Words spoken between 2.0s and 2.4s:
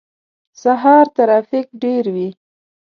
وی